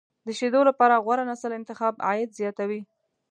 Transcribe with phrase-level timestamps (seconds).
[0.25, 2.81] د شیدو لپاره غوره نسل انتخاب، عاید زیاتوي.